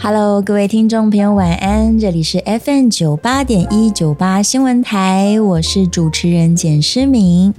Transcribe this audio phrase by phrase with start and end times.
[0.00, 1.98] Hello，各位听众朋友，晚安！
[1.98, 7.52] 这里是 FM 九八点一九八新闻台，我是主持人简诗明，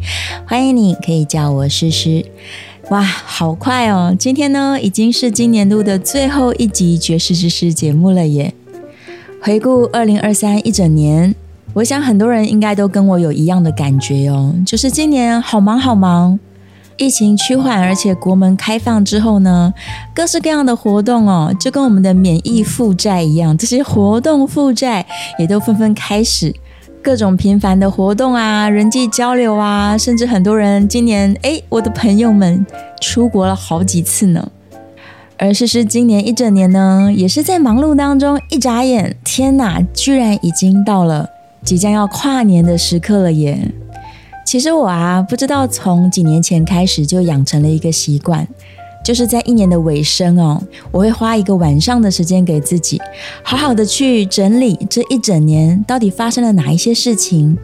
[0.48, 2.26] 欢迎你，可以叫我诗诗。
[2.91, 4.16] 哇，好快哦！
[4.18, 8.54] 今天呢，已经是今年度的最后一集爵士知识节目了耶。
[9.41, 11.35] 回顾二零二三一整年，
[11.74, 16.40] 我想很多人应该都跟我有一样的感觉哦，就是今年好忙好忙。
[16.99, 19.73] 疫情趋缓，而且国门开放之后呢，
[20.13, 25.05] 各式各样的活动哦，就跟我们的免疫负债一样，这些活动负债
[25.40, 26.54] 也都纷纷开始，
[27.02, 32.65] 各种频繁的活动啊，人际交流啊，甚至很多人今年哎，我的朋友们
[32.99, 34.52] 出国了好几次呢。
[35.37, 41.29] 而诗诗今年一整年呢，也是在忙碌当中，一眨眼，天哪，居然已经到了
[41.63, 43.71] 即将要跨年的时刻了耶！
[44.50, 48.48] 其实我啊，不知道从几年前开始就养成了一个习惯，
[49.05, 53.00] 就是在一年的尾声哦，我会花一个晚上的时间给自己，
[53.44, 57.55] 好好的去整理这一整年到底发生了哪一些事情，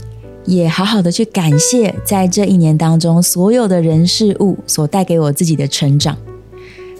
[0.45, 6.15] 也好好的去感谢在这一年当中所有的人事物所带给我自己的成长。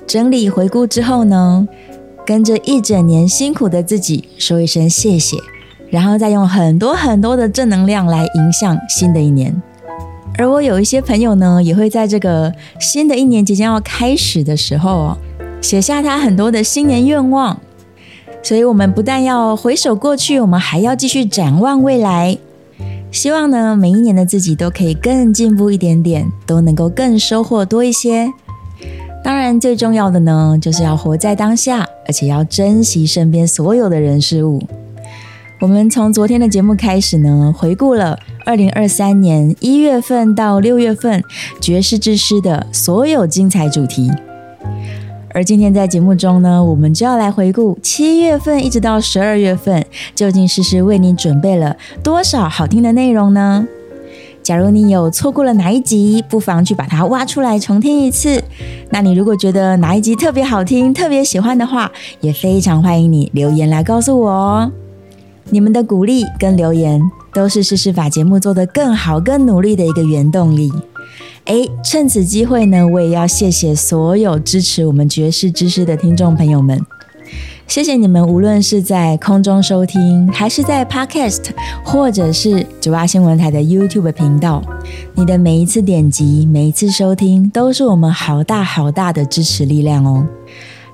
[0.07, 1.67] 整理回顾之后呢，
[2.25, 5.37] 跟着一整年辛苦的自己说一声谢谢，
[5.91, 9.61] 然后再用很多很多的正能量来迎向新的一年。
[10.37, 15.17] 而我有一些朋友呢，也会在这个新的一年即将要开始的时候哦，
[15.61, 17.59] 写下他很多的新年愿望。
[18.43, 22.37] 所以，我们不但要回首过去，我们还要继续展望未来。
[23.11, 28.31] 希望呢，每一年的自己都可以更进步一点点，都能够更收获多一些。
[29.23, 34.61] 当然，最重要的呢，就是要活在当下，而且要珍惜身边所有的人事物。
[35.61, 41.23] 我们从昨天的节目开始呢，回顾了二零二三年一月份到六月份
[41.61, 44.11] 爵士之诗的所有精彩主题。
[45.33, 53.65] 而今天在节目中呢，我们就要来回顾七月份一直到十二月份，究竟诗诗为你准备了多少好听的内容呢？
[54.43, 58.43] 假如你有错过了哪一集，不妨去把它挖出来重听一次。
[58.89, 61.89] 那你如果觉得哪一集特别好听、特别喜欢的话，
[62.19, 64.71] 也非常欢迎你留言来告诉我哦。
[65.51, 67.01] 你们的鼓励跟留言，
[67.33, 70.71] 都是试试法节目做得更好、更努力的一个原动力。
[71.45, 76.83] 哎，趁此机会呢，我也要谢谢所有支持我们爵士知识的听众朋友们，
[77.67, 81.43] 谢谢你们，无论是在空中收听，还是在 Podcast，
[81.83, 84.63] 或者是九八新闻台的 YouTube 频道，
[85.13, 90.25] 你的每一次点击、每一次收听，都是我们好大好大的支持力量哦。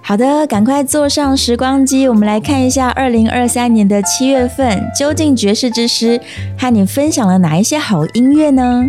[0.03, 6.19] 好的，赶快坐上时光机，我们来看一下二零二三年的七月份，究竟爵士之师
[6.57, 8.83] 和你分享了哪一些好音乐呢？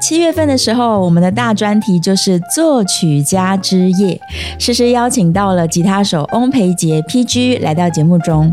[0.00, 4.18] 七月份的时候，我们的大专题就是作曲家之夜，
[4.58, 8.52] 诗诗邀请到了吉他手翁培杰 PG 来到节目中。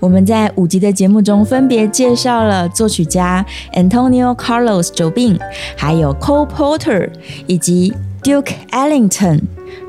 [0.00, 5.38] 我们在五集的节目中分别介绍了作曲家 Antonio Carlos Jobim，
[5.76, 7.08] 还有 Cole Porter
[7.46, 9.40] 以及 Duke Ellington。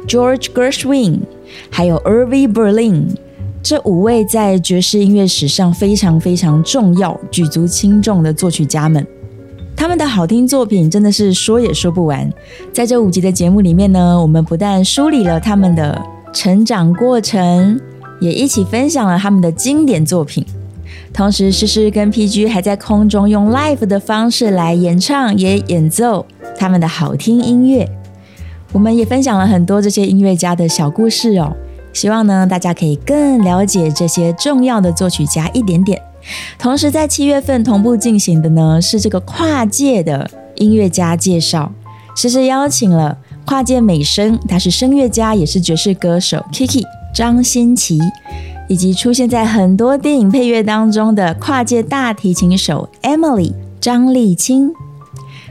[0.07, 1.19] George Gershwin，
[1.69, 3.07] 还有 Irving Berlin，
[3.63, 9.05] 这五位在爵士音乐史上非常非常重要、举足轻重的作曲家们，
[9.75, 12.31] 他们的好听作品真的是说也说不完。
[12.71, 15.99] 在这五集的节目里面呢，我们不但梳理了他们的
[16.31, 17.79] 成长过程，
[18.19, 20.45] 也一起分享了他们的经典作品。
[21.11, 26.25] 同时，诗诗跟 PG 还在空中用 live 的方式来演唱，也演奏
[26.57, 27.89] 他们的好听音乐。
[28.75, 31.55] 我们也分享了很多这些音乐家的小故事哦，
[31.93, 36.01] 希望呢大家可以更了解这些重要的作曲家一点点。
[36.59, 41.71] 同时，在七月份同步进行的呢是这个跨界的音乐家介绍，
[42.17, 46.83] 其实邀请了跨界美声，他是声乐家也是爵士歌手 Kiki
[47.13, 47.97] 张新奇，
[48.67, 54.73] 以及出现在很多电影配乐当中的跨界大提琴手 Emily 张丽清，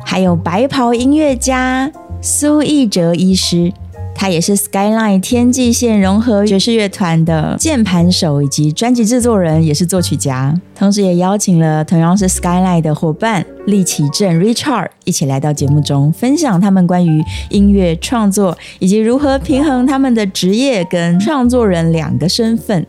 [0.04, 1.90] 还有白袍音乐家。
[2.26, 3.70] 苏义哲医师，
[4.14, 10.58] 他也是 Skyline 天际线融合爵士乐团的键盘手以及专辑制作人，也是作曲家。
[10.74, 22.86] 同时，也邀请了同样是 Skyline 的伙伴利奇正 Richard 一起来到节目中，分享他们关于音乐创作以及如何平衡他们的职业跟创作人两个身份。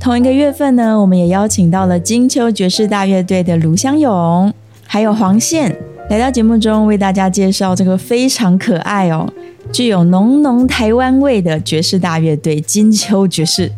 [0.00, 4.52] 同一个月份呢，我们也邀请到了金秋爵士大乐队的卢香勇，
[4.86, 5.74] 还有黄宪
[6.08, 9.28] 来到节目中为大家介绍这个非常可爱哦，
[9.72, 13.70] 具有浓浓台湾味的爵士大乐队金秋爵士。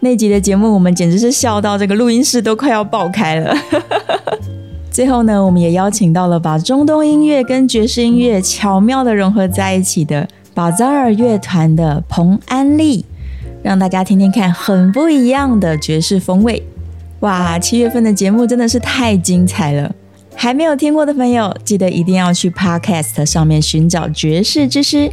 [0.00, 3.56] 那集的节目我们简直是笑到这个录音室都快要爆开了。
[4.90, 13.04] 最后呢，我们也邀请到了把中东音乐跟爵士音乐巧妙的融合在一起的巴扎尔乐团的彭安利。
[13.62, 16.62] 让大家听听看很不一样的爵士风味，
[17.20, 17.58] 哇！
[17.58, 19.92] 七月份的节目真的是太精彩了，
[20.36, 25.10] 还没有听过的朋友，记得一定要去 Podcast 上面寻找爵士之师，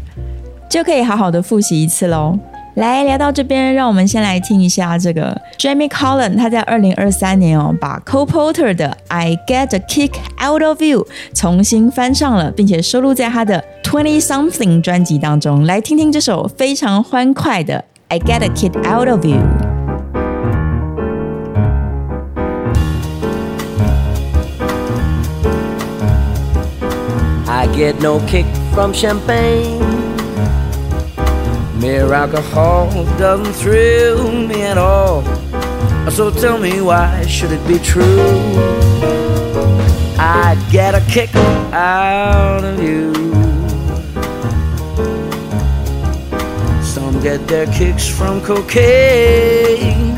[0.70, 2.38] 就可以好好的复习一次喽。
[2.76, 10.12] 来聊到这边，让我们先来听一下这个 Jamie Collin，他在二零二三年哦，把 Co Porter 的 I Get a Kick
[10.44, 17.86] Out of You 重新翻唱了，并且收录在他的 Twenty Something 专辑当中，来听听这首非常欢快的。
[18.10, 19.73] I get a kick out of you.
[27.76, 29.80] Get no kick from champagne.
[31.80, 35.24] Mere alcohol doesn't thrill me at all.
[36.12, 38.04] So tell me why should it be true?
[40.20, 41.34] I get a kick
[41.74, 43.12] out of you.
[46.84, 50.16] Some get their kicks from cocaine.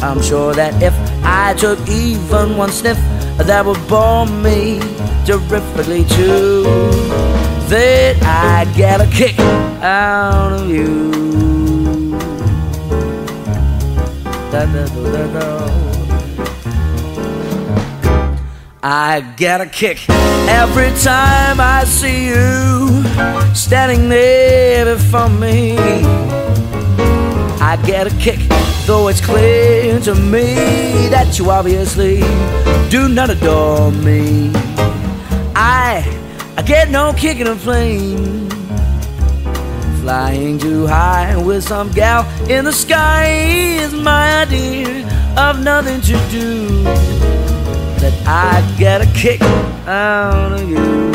[0.00, 2.98] I'm sure that if I took even one sniff,
[3.36, 4.97] that would bore me
[5.28, 6.62] terrifically true
[7.68, 9.38] That I'd get a kick
[9.82, 12.14] out of you.
[14.50, 15.68] Da, da, da,
[18.82, 23.04] I get a kick every time I see you
[23.54, 25.76] standing there before me.
[27.60, 28.40] I get a kick,
[28.86, 30.54] though it's clear to me
[31.10, 32.20] that you obviously
[32.88, 34.67] do not adore me.
[35.60, 36.04] I,
[36.56, 38.48] I get no kick in a plane.
[40.00, 45.04] Flying too high with some gal in the sky is my idea
[45.36, 46.84] of nothing to do
[47.98, 51.07] that I get a kick out of you.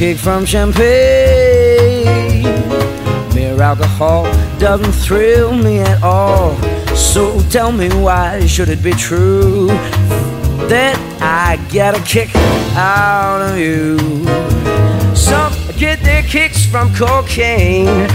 [0.00, 0.82] Kick from champagne.
[3.34, 4.24] Mere alcohol
[4.58, 6.56] doesn't thrill me at all.
[6.96, 9.66] So tell me why should it be true
[10.70, 12.34] that I get a kick
[12.74, 13.98] out of you?
[15.14, 18.08] Some get their kicks from cocaine.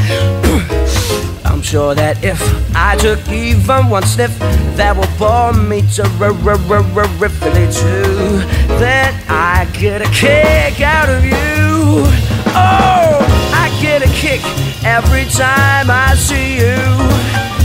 [1.65, 2.39] Sure that if
[2.75, 4.37] I took even one sniff,
[4.77, 8.37] that would bore me terrifically too.
[8.77, 12.05] That I get a kick out of you.
[12.53, 13.17] Oh,
[13.51, 14.45] I get a kick
[14.85, 16.77] every time I see you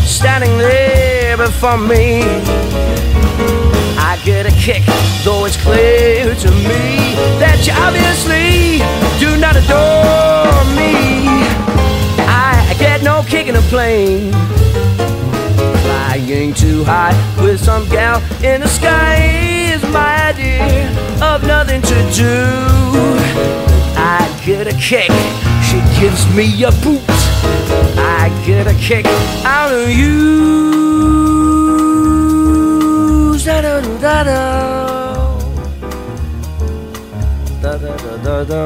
[0.09, 2.25] standing there before me.
[4.01, 4.83] I get a kick,
[5.25, 8.81] though it's clear to me that you obviously
[9.21, 11.70] do not adore me
[12.81, 14.33] get no kick in a plane.
[15.85, 19.17] Flying too high with some gal in the sky
[19.73, 20.89] is my idea
[21.23, 22.35] of nothing to do.
[23.97, 25.13] I get a kick,
[25.69, 27.03] she gives me a boot.
[27.99, 29.07] I get a kick
[29.45, 30.81] out of you.
[33.45, 34.41] Da da da da.
[37.63, 38.61] Da da da da da.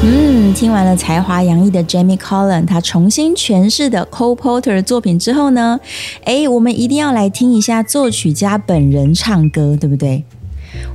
[0.00, 5.78] 嗯，听完了才华洋溢的 Jamie Collin 他重新诠释的 Cole Porter 的作品之后呢，
[6.24, 10.24] 哎，我们一定要来听一下作曲家本人唱歌，对不对？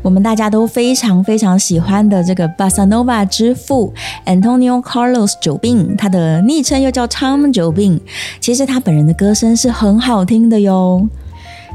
[0.02, 3.94] 我们大家都非常非常喜欢的这个 Bossa Nova 之父
[4.26, 8.00] Antonio Carlos Jobim，他的昵称又叫 Tom Jobim。
[8.40, 11.08] 其实他本人的歌声是很好听的哟。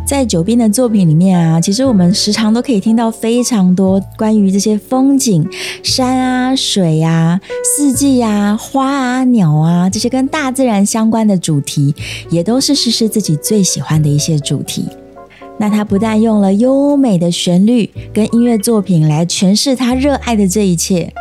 [0.06, 5.46] 在九斌的作品里面啊，其实我们时常都可以听到非常多关于这些风景、
[5.82, 11.94] 山啊、水啊、四季啊、花啊、鸟啊这些跟大自然相关的主题，
[12.30, 14.86] 也都是诗诗自己最喜欢的一些主题。
[15.58, 21.12] 那他不但用了优美的旋律跟音乐作品来诠释他热爱的这一切，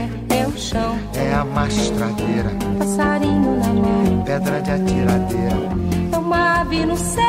[0.53, 4.23] é chão, é a mastradeira, passarinho na mão.
[4.23, 5.55] pedra de atiradeira,
[6.13, 7.23] É uma ave no céu,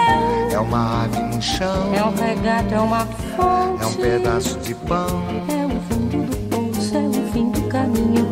[0.52, 3.83] é uma ave no chão, é um regato, é uma fonte.
[3.83, 8.29] é um pedaço de pão, É o fundo do poço, é o fim do caminho.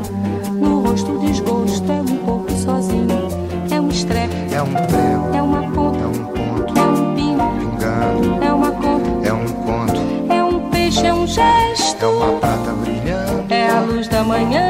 [0.52, 3.28] No rosto desgosto, é um pouco sozinho.
[3.70, 7.50] É um estrepe, é um prego, é uma é ponta, um ponto, é um pingo,
[7.58, 12.04] pingando, é uma conta, é um conto, é um peixe, é um gesto.
[12.04, 14.69] é uma prata brilhando, É a luz da manhã,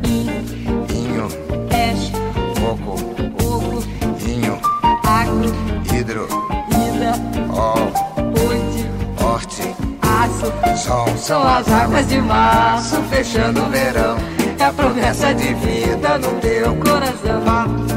[10.91, 11.07] sol.
[11.17, 14.17] São as águas de março fechando o verão.
[14.59, 17.41] É a promessa de vida no teu coração.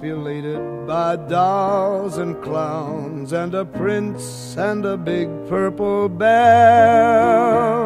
[0.00, 7.84] populated by dolls and clowns, and a prince and a big purple bear.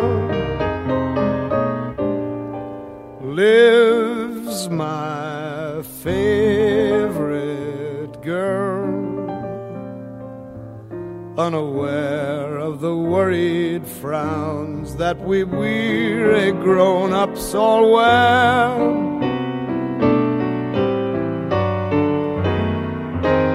[3.20, 7.42] Lives my favorite
[8.22, 8.94] girl
[11.36, 19.03] unaware of the worried frowns that we weary grown ups all wear.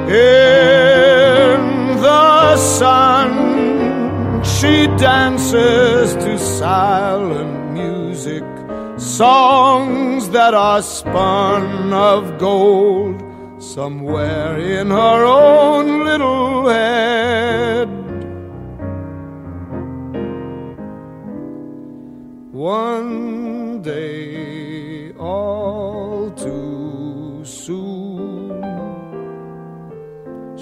[0.10, 8.44] In the sun, she dances to silent music,
[8.98, 13.22] songs that are spun of gold
[13.62, 17.90] somewhere in her own little head.
[22.52, 25.89] One day, all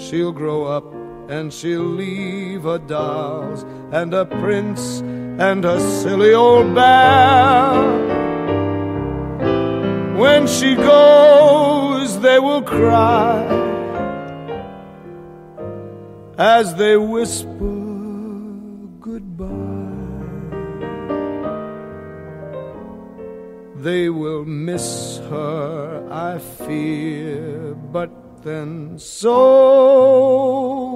[0.08, 0.94] she'll grow up
[1.28, 7.72] and she'll leave her dolls and a prince and a silly old bear.
[10.16, 13.44] When she goes, they will cry
[16.38, 17.76] as they whisper
[19.00, 19.46] goodbye.
[23.76, 28.10] They will miss her, I fear, but
[28.42, 30.87] something so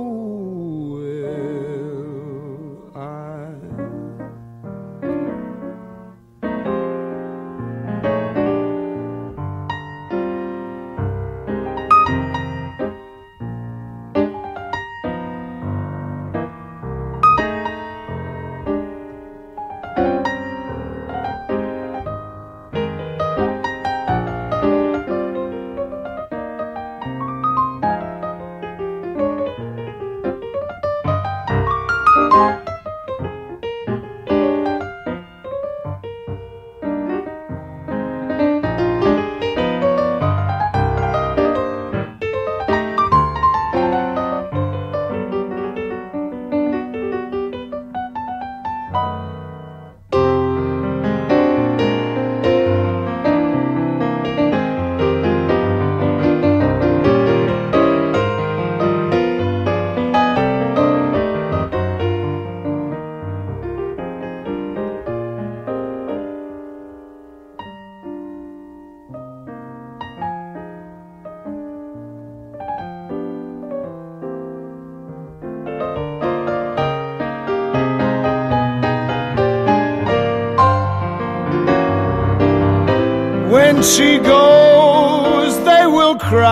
[83.83, 86.43] She goes, they will cry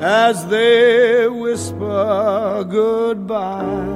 [0.00, 3.89] as they whisper goodbye.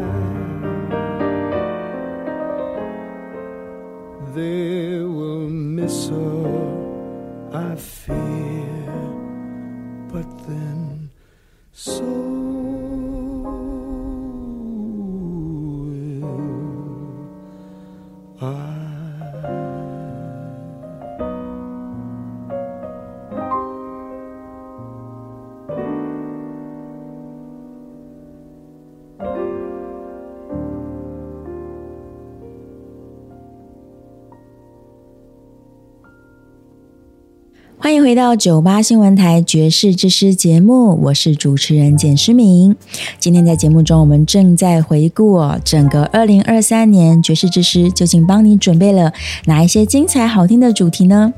[38.14, 42.77] 回到九八新闻台爵士之诗节目，我是主持人简诗明。
[43.18, 49.12] 今天在节目中，我们正在回顾哦，整个二零二三年爵士之诗究竟帮你准备了
[49.46, 51.33] 哪一些精彩好听的主题呢？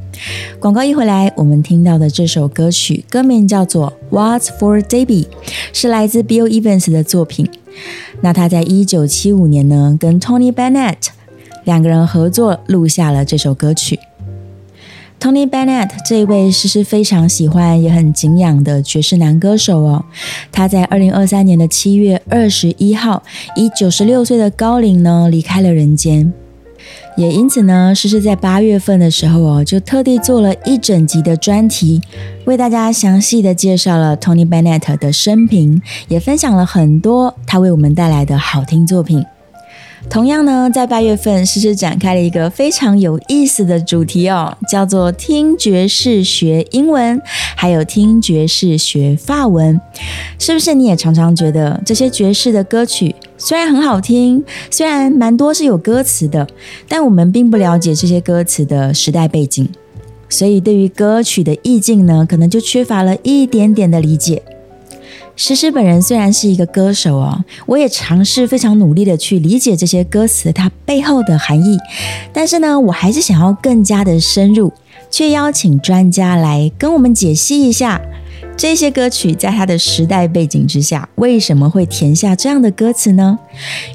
[0.60, 5.24] 广告一回来，我们听到的这首歌曲歌名叫做《What's for Debbie》，
[5.72, 7.48] 是来自 Bill Evans 的作品。
[8.20, 11.06] 那他在一九七五年呢，跟 Tony Bennett
[11.64, 13.98] 两个人合作录下了这首歌曲。
[15.18, 20.04] Tony Bennett 这一位诗诗非常喜欢也很敬仰的爵士男歌手哦，
[20.52, 23.22] 他在二零二三年的七月二十一号，
[23.56, 26.32] 以九十六岁的高龄呢离开了人间。
[27.16, 32.00] 也因此呢，诗诗在八月份的时候哦，就特地做了一整集的专题，
[32.44, 39.24] 为大家详细的介绍了 Tony Bennett 的生平，也分享了很多他为我们带来的好听作品。
[40.08, 47.20] 同样呢，在八月份，诗诗展开了一个非常有意思的主题哦，叫做“听爵士学英文”，
[47.54, 49.78] 还有“听爵士学法文”。
[50.40, 56.46] 是不是你也常常觉得这些爵士的歌曲虽然很好听，虽然蛮多是有歌词的，
[56.88, 59.68] 但我们并不了解这些歌词的时代背景，
[60.30, 64.42] 所以对于歌曲的意境呢，可能就缺乏了一点点的理解。
[65.38, 71.76] 诗诗本人虽然是一个歌手哦，我也尝试非常努力的去理解这些歌词它背后的含义，
[72.32, 74.72] 但是呢，我还是想要更加的深入，
[75.10, 78.00] 却邀请专家来跟我们解析一下
[78.56, 83.38] 这些歌曲在它的时代背景之下，为什么会填下这样的歌词呢？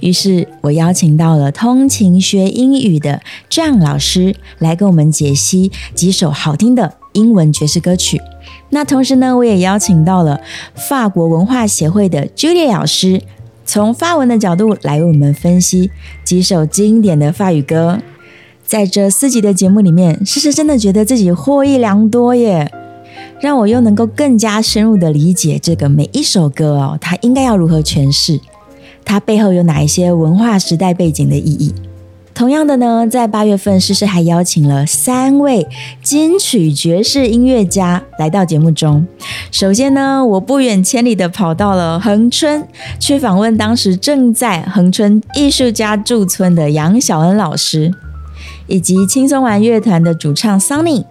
[0.02, 8.22] 于是我邀请到了通勤学英语的 John 老师来跟我们解析几首好听的英文爵士歌曲。
[8.72, 10.42] 那同时呢，我也邀请到了
[10.76, 13.22] 法国文化协会的 Julie 老师，
[13.66, 15.92] 从法文的角度来为我们分析
[16.24, 18.00] 几首经典的法语歌。
[18.66, 22.72] 在这四集的节目里面，诗诗真的觉得自己获益良多耶。
[23.42, 28.40] 让我又能够更加深入的理解这个每一首歌哦，它应该要如何诠释，
[29.04, 31.74] 它背后有哪一些文化时代背景的意义。
[32.42, 35.68] 同样的呢，在八月份，诗诗还邀请了三位
[36.02, 39.06] 金曲爵士音乐家来到节目中。
[39.52, 42.68] 首先呢，我不远千里的跑到了恒春，
[43.00, 47.92] 去访问当时正在恒春艺术家驻村的杨小恩老师，
[48.66, 51.06] 以及轻松玩乐团的主唱 Sunny。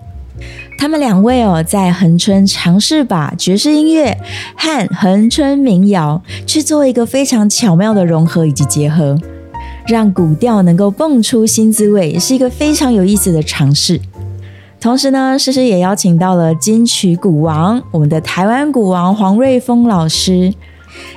[0.77, 4.19] 他们两位哦，在恒春尝试把爵士音乐
[4.57, 9.17] 和恒春民谣去做一个非常巧妙的融合以及结合，
[9.87, 14.01] 让古调能够蹦出新滋味，是一个非常有意思的尝试。
[14.81, 20.55] 同时呢，诗诗也邀请到了金曲鼓王，我们的台湾鼓王黄瑞峰老师。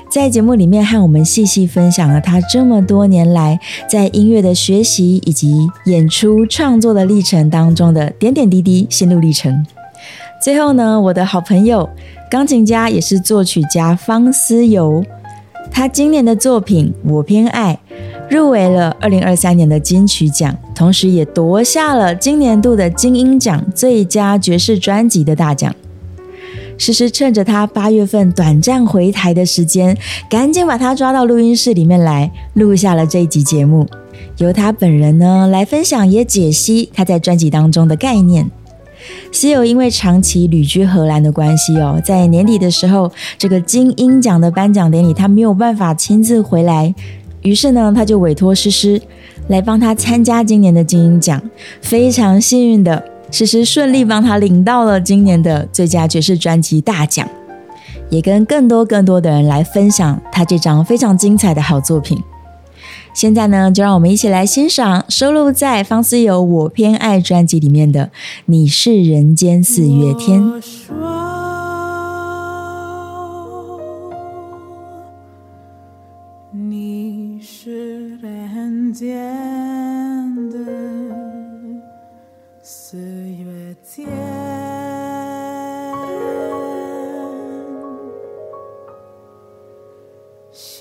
[0.09, 9.65] 在节目里面和我们细细分享了他这么多年来在音乐的学习以及演出创作的历程当中的点点滴滴心路历程。
[10.39, 11.89] 最后呢，我的好朋友
[12.29, 15.03] 钢琴家也是作曲家方思游，
[15.71, 17.79] 他今年的作品《我偏爱》
[18.29, 25.73] 入围了二零二三年的金曲奖，同时也夺下了今年度的金鹰奖最佳爵士专辑的大奖。
[26.75, 29.95] 诗诗趁着他八月份短暂回台的时间，
[30.27, 33.87] 赶紧把他抓到录音室里面来录下了这一集节目，
[34.37, 38.49] 由他本人呢来分享也解析他在专辑当中的概念。
[39.31, 46.95] 西友因为长期旅居荷兰的关系哦，在年底的时候，这个金鹰奖的颁奖典礼他没有办法亲自回来，
[47.43, 49.01] 于是呢他就委托诗诗
[49.47, 51.41] 来帮他参加今年的金鹰奖，
[51.81, 53.03] 非常幸运的。
[53.31, 57.27] 诗诗顺利帮他领到了今年的最佳爵士专辑大奖，
[58.11, 62.21] 也跟更多更多的人来分享他这张非常精彩的好作品。
[63.15, 68.05] 现在呢，就让我们一起来欣赏收录在方思友《我偏爱》专辑里面的
[68.45, 70.43] 《你是人间四月天》。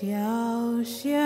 [0.02, 1.21] 小巷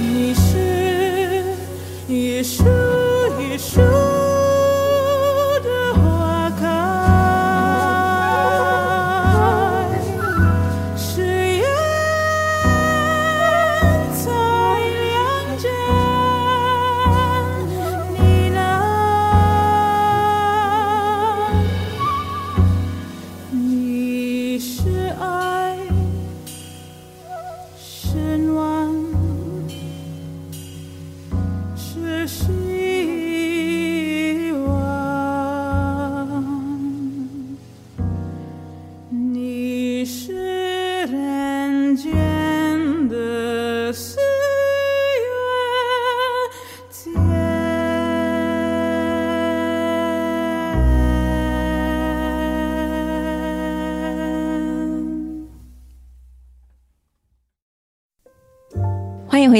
[0.00, 1.44] 你是
[2.08, 2.64] 一树
[3.38, 3.89] 一树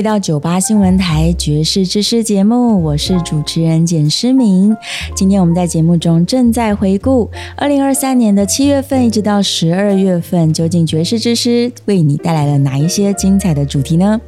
[0.01, 4.75] 回到九八新闻台爵士知识节目，我是主持人简诗明。
[5.15, 14.19] 今天我们在节目中正在回顾二零二三年的七月份一直到十二月份，究竟爵士知识为你带来了哪一些精彩的主题呢？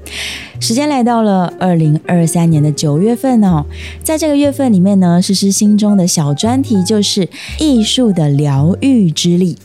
[0.61, 3.65] 时间来到了二零二三年的九月份哦，
[4.03, 7.27] 在这个月份里面呢，诗诗心中的小专题就是
[7.59, 9.57] 艺术的疗愈之力。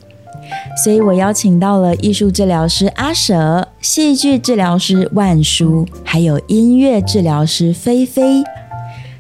[0.84, 8.44] 所以我邀请到了艺术治疗师阿舍、戏剧治疗师万舒，还有音乐治疗师菲菲，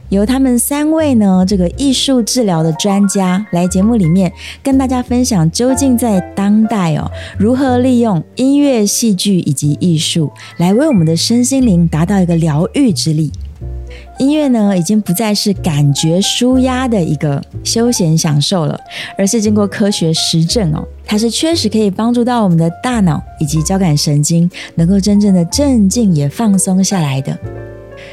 [0.09, 13.31] 由他们三位呢这个艺术治疗的专家来节目里面跟大家分享，究竟在当代哦如何利用音乐、戏剧以及艺术来为我们的身心灵达到一个疗愈之力。
[14.19, 18.79] 音乐呢，已经不再是感觉舒压的一个休闲享受了，
[19.17, 27.35] 而是经过科学实证哦，它是确实可以帮助到我们的大脑以及交感神经，能够真正的镇静也放松下来的。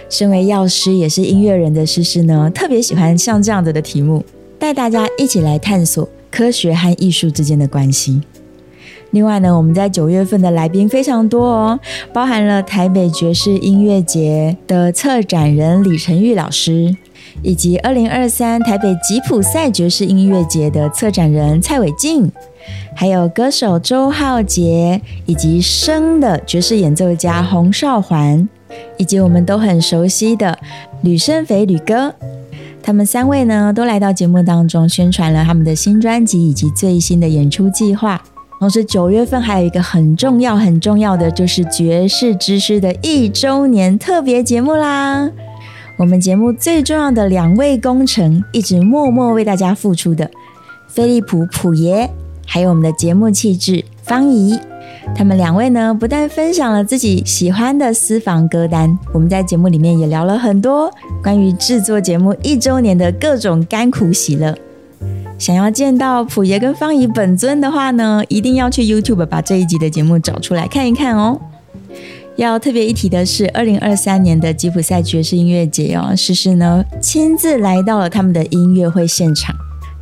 [0.09, 4.25] 身为药师也是音乐人的诗诗呢，特别喜欢像这样子的题目，
[4.59, 8.23] 带大家一起来探索科学和艺术之间的关系。
[9.11, 11.79] 另外呢，我们在九月份的来宾非常多哦，
[12.13, 16.97] 包含了台北爵士音乐节的策展人李晨玉老师，
[17.43, 22.31] 以及二零二三台北吉普赛爵士音乐节的策展人蔡伟静，
[22.95, 28.49] 还有歌手周浩杰，以及生的爵士演奏家洪少环，
[28.97, 30.59] 以及我们都很熟悉的
[31.03, 32.15] 吕胜肥吕哥。
[32.83, 38.23] 他们三位呢，都来到节目当中宣传了他们的新专辑以及最新的演出计划。
[38.61, 45.31] 同时，九月份还有一个很重要、很重要的，就是爵士之师的一周年特别节目啦。
[45.99, 50.31] 我们节目最重要的两位功臣，一直默默为大家付出的
[50.89, 52.11] 飞利浦普爷，
[52.47, 54.59] 还有我们的节目气质方怡，
[55.15, 60.91] 他们两位呢，不但分享了自己喜欢的私房歌单，我们在节目里面也聊了很多
[61.23, 64.57] 关于制作节目一周年的各种甘苦喜乐。
[65.37, 71.41] 想要见到普爷跟方怡本尊的话呢，一定要去 YouTube 把这一集的节目找出来看一看哦。
[72.37, 79.55] 要特别一提的是，二零二三年的吉普赛爵士音乐节哦，诗诗呢亲自来到了他们的音乐会现场，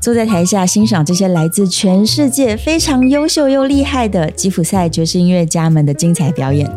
[0.02, 6.68] 坐在台下欣赏这些来自全世界非常优秀又厉害的吉普赛爵士音乐家们的精彩表演。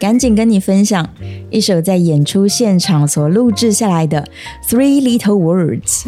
[0.00, 1.08] 赶紧跟你分享
[1.50, 4.28] 一首在演出现场所录制下来的
[4.68, 6.06] 《Three Little Words》。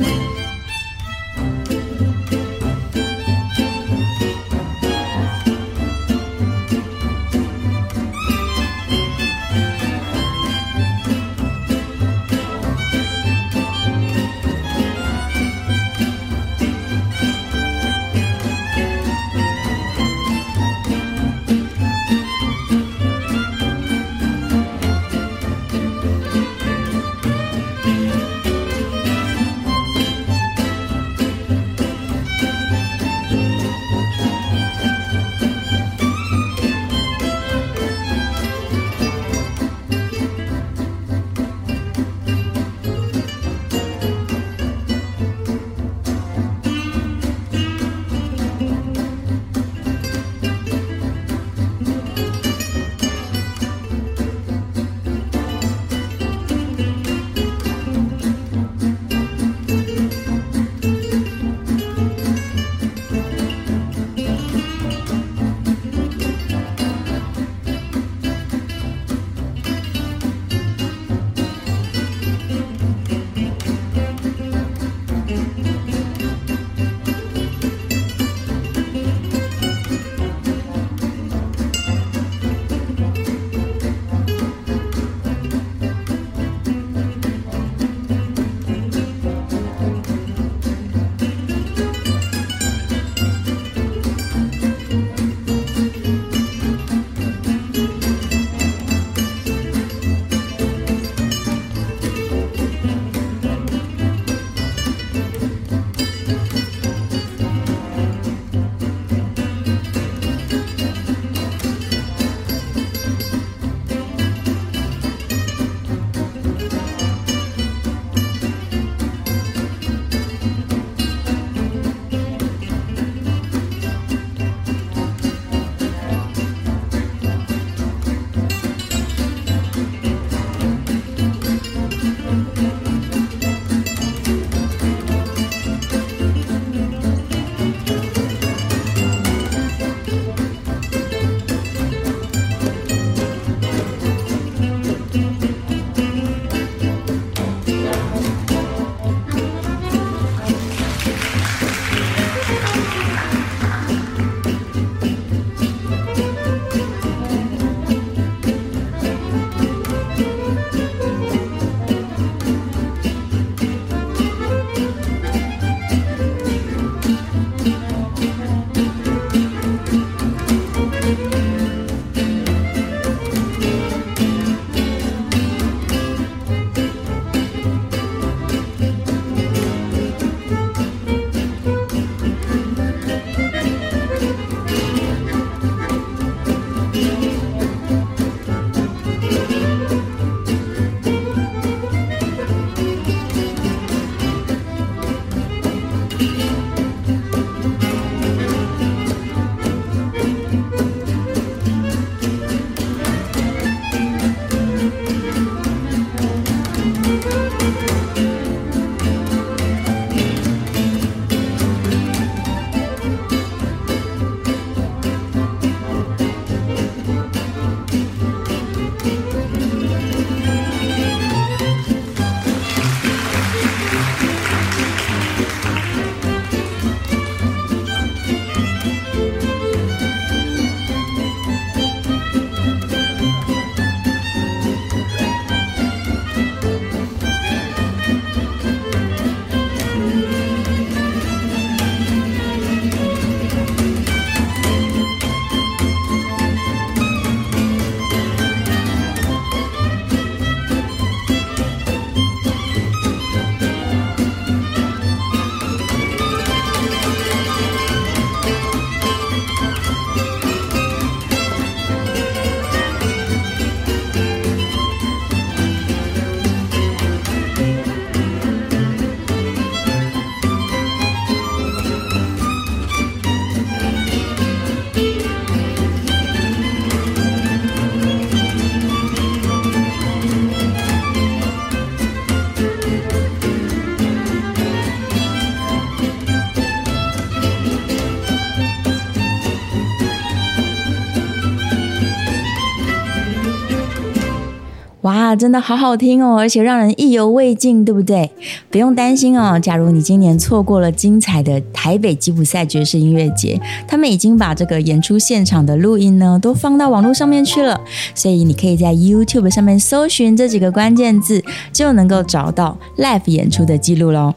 [295.02, 298.30] 哇，真的好好听哦，而且让人意犹未尽，对不对？
[298.70, 299.58] 不用担心哦。
[299.58, 307.80] 假如你今年错过了精彩的台北吉普赛爵士音乐节，他们已经把这个演出现场的录音呢都放到网络上面去了，
[308.14, 311.42] 所以你可以在 YouTube 上面搜寻这几个关键字，
[311.72, 314.32] 就能够找到 live 演出的记录喽。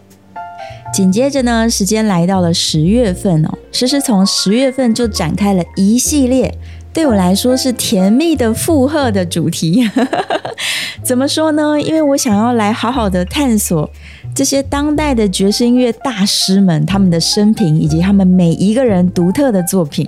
[0.92, 6.58] 紧接着呢，时间来到了十月份哦，诗诗从十月份就展开了一系列。
[6.96, 9.86] 对我来说是甜蜜的负荷的主题，
[11.04, 11.78] 怎么说呢？
[11.82, 13.90] 因为我想要来好好的探索
[14.34, 20.08] 这些当代的爵士音乐大师们他们的生平以及他们每一个人独特的作品，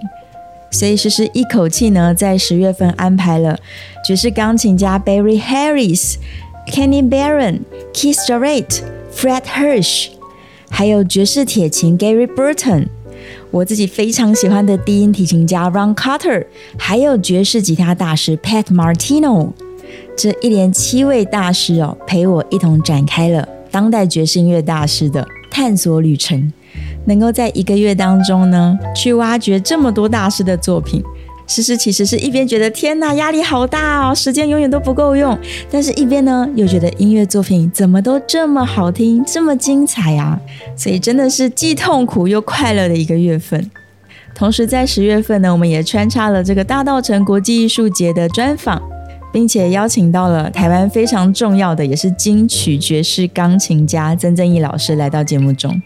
[0.72, 3.60] 所以诗诗一口气呢，在十月份安排了
[4.06, 6.16] 爵士钢琴家 Barry Harris、
[6.72, 7.60] Kenny Barron、
[7.94, 8.80] Keith Jarrett、
[9.14, 10.08] Fred Hirsch，
[10.70, 12.88] 还有爵士铁琴 Gary Burton。
[13.50, 16.45] 我自己非常喜欢的低音提琴家 Ron Carter，
[16.78, 19.52] 还有爵士吉他大师 Pat Martino，
[20.18, 26.52] 这一连七位大师哦，陪我一同展开了当代爵士音乐大师的探索旅程。
[27.06, 31.02] 能够在一个月当中呢，去挖掘这么多大师的作品。
[31.48, 35.36] 诗诗其实是一边觉得天呐压力好大哦，时间永远都不够用，
[35.72, 40.39] 但是一边呢又觉得音乐作品怎么都这么好听，这么精彩啊！
[40.76, 43.72] 所以真的是既痛苦又快乐的一个月份。
[44.36, 48.82] 同时在十月份呢，我们也穿插了这个大道城国际艺术节的专访，
[49.32, 55.82] 并且邀请到了台湾非常重要的也是金曲爵士钢琴家曾正义老师来到节目中。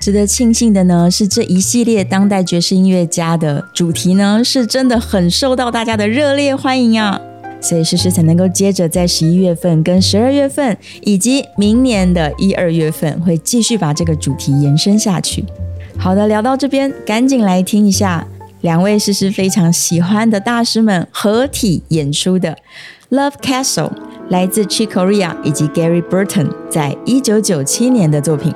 [0.00, 7.20] 值得庆幸的呢，是这一系列当代爵士音乐家的主题呢，是真的很受到大家的热烈欢迎啊！
[7.60, 15.44] 所以诗诗才能够接着在十一月份、跟十二月份，以及明年的一二月份，会继续把这个主题延伸下去。
[15.98, 18.26] 好的，聊到这边，赶紧来听一下
[18.62, 22.56] 两位诗诗非常喜欢的大师们合体演出的
[23.14, 23.90] 《Love Castle》，
[24.30, 28.50] 来自 Chick Corea 以及 Gary Burton 在一九九七年的作品。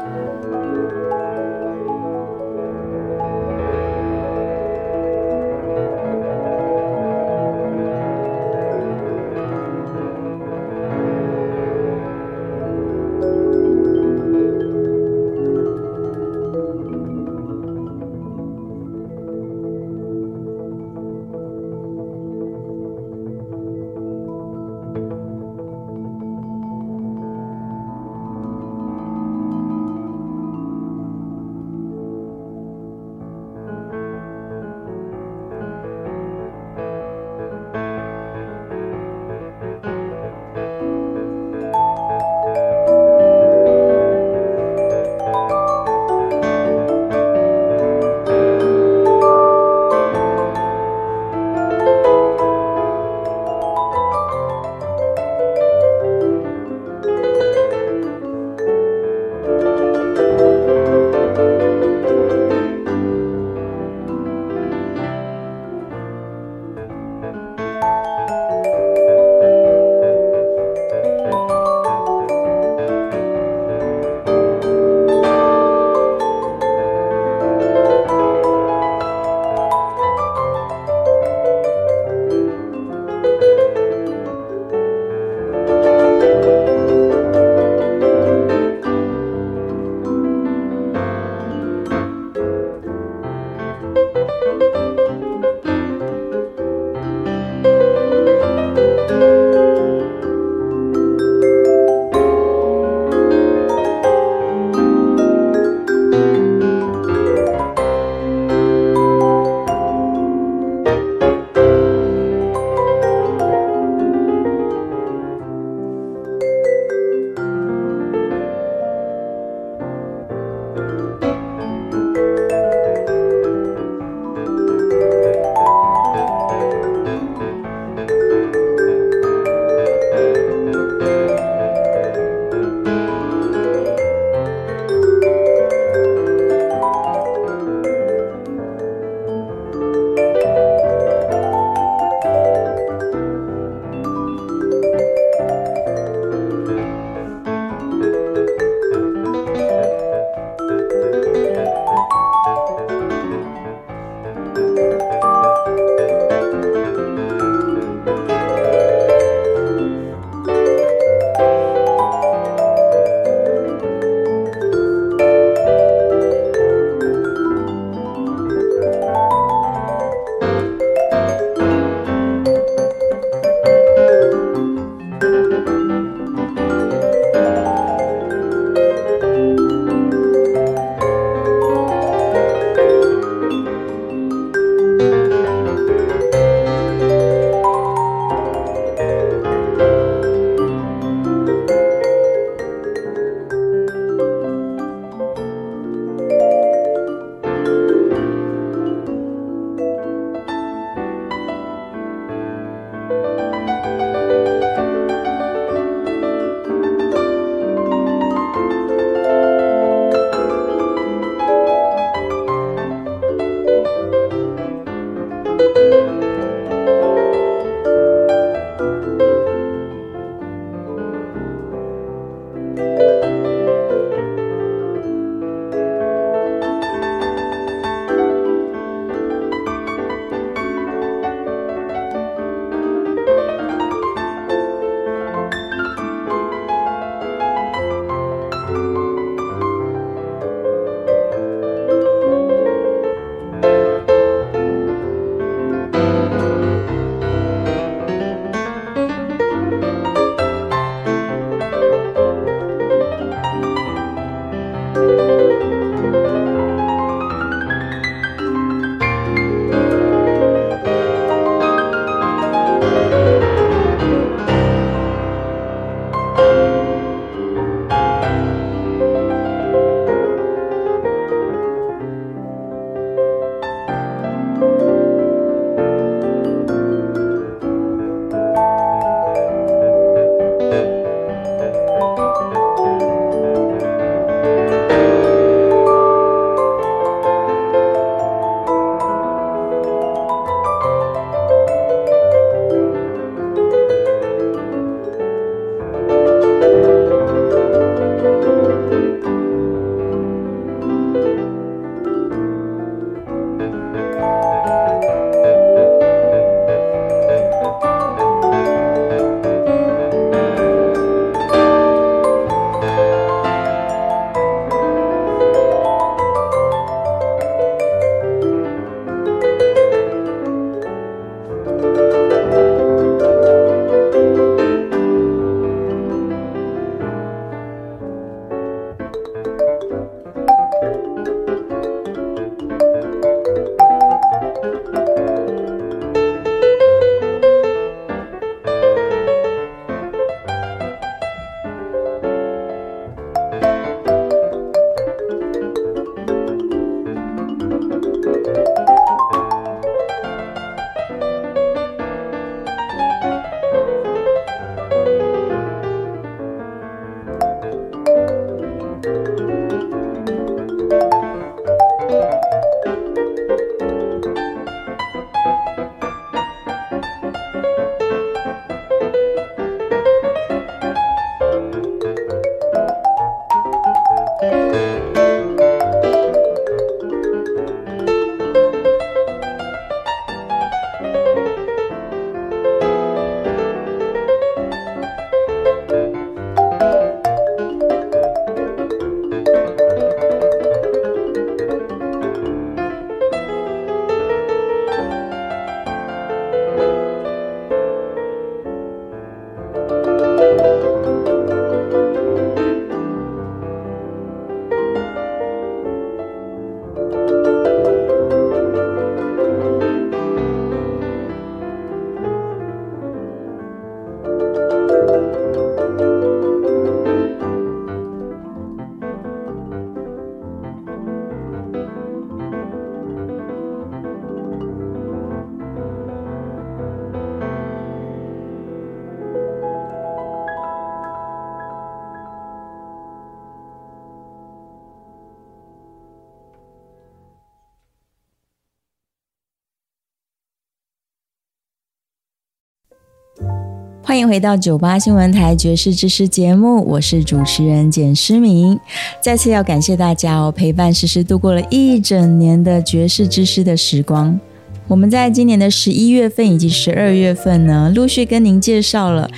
[444.14, 448.78] 欢迎回到九八新闻台爵士知识节目，我是主持人简诗明。
[449.20, 454.38] 再次要感谢大家哦，陪伴诗诗度过了一整年的爵士知识的时光。
[454.86, 459.28] 我们在今年的十一月份以及十二月份呢，陆续跟您介绍了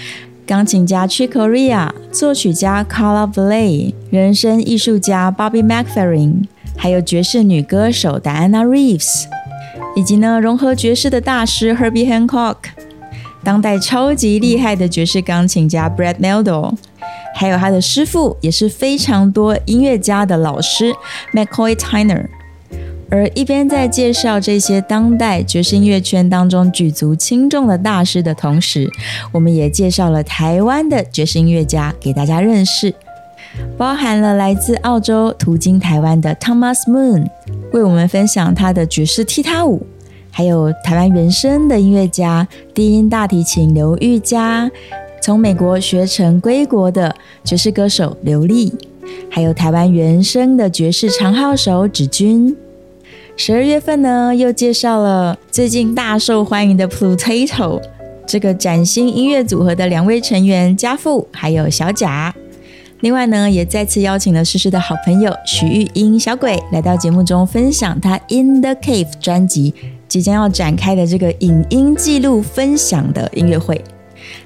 [0.47, 6.45] 钢琴家 Chick Corea、作曲家 Carla Bley、人声艺术家 Bobby McFerrin，
[6.77, 9.25] 还有爵士女歌手 Diana Reeves，
[9.97, 12.57] 以及呢融合爵士的大师 Herbie Hancock。
[13.47, 16.75] 当代超级厉害的爵士钢琴家 Brad Mehldau，
[17.33, 20.93] 还有他的师傅，也是非常多音乐家的老师
[21.33, 22.27] McCoy Tyner。
[23.09, 28.91] 而一边在介绍这些当代爵士音乐圈当中举足轻重的大师的同时，
[29.31, 32.93] 我们也介绍了台湾的爵士音乐家给大家认识，
[33.79, 37.29] 包含了来自澳洲途经台湾的 Thomas Moon，
[37.73, 39.87] 为我们分享他的爵士踢踏舞。
[40.37, 44.71] 还有台湾原声的音乐家，低音大提琴刘玉佳，
[45.23, 48.71] 从美国学成归国的爵士歌手刘丽，
[49.31, 52.55] 还有台湾原声的爵士长号手芷君。
[53.35, 57.81] 十二月份呢，又介绍了最近大受欢迎的 Pluto
[58.27, 62.35] 这个崭新音乐组合的两位成员家父还有小贾。
[63.01, 69.73] 另外呢，也再次邀请了诗诗的好朋友徐玉英小鬼来到节目中分享他 In the Cave 专辑。
[70.17, 73.85] 即将要展开的这个影音记录分享的音乐会，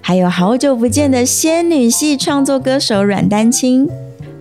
[0.00, 3.88] 还有好久不见的仙女系创作歌手阮丹青，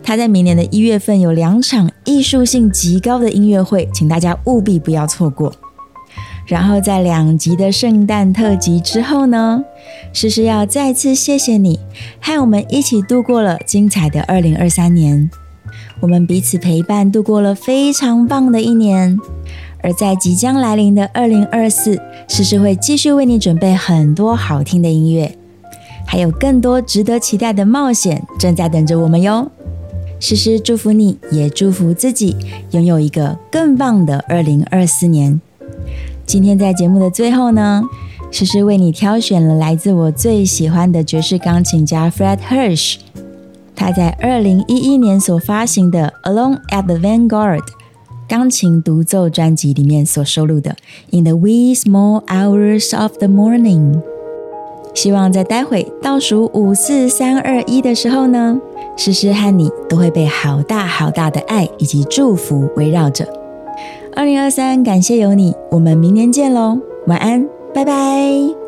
[0.01, 5.53] 他在明年的一月份有两场艺术性极高的音乐会，请大家务必不要错过。
[6.47, 9.63] 然后在两集的圣诞特辑之后呢，
[10.11, 11.79] 诗诗要再次谢谢你，
[12.19, 15.29] 和我们一起度过了精彩的二零二三年，
[15.99, 19.15] 我们彼此陪伴度过了非常棒的一年。
[19.81, 25.37] 而在即将来临的二零二四，诗诗会继续为你准备很多好听的音乐，
[26.05, 29.51] 还有更多值得期待的冒险正在等着我们哟。
[30.19, 32.35] 诗诗祝福你，也祝福自己
[32.71, 35.39] 拥有一个更棒的二零二四年。
[36.25, 37.83] 今天在节目的最后呢，
[38.29, 42.97] 诗诗为你挑选了来自我最喜欢的爵士钢琴家 Fred Hirsch，
[43.73, 47.61] 他在二零一一年所发行的《Alone at the Vanguard》。
[48.29, 50.77] 钢琴独奏专辑里面所收录的
[51.17, 53.95] 《In the Wee Small Hours of the Morning》，
[54.93, 58.61] 希望在待会倒数五四三二一的时候呢，
[58.95, 63.27] 诗诗和你都会被好大好大的爱以及祝福围绕着。
[64.15, 66.77] 二零二三，感谢有你，我们明年见喽，
[67.07, 68.58] 晚安，拜拜。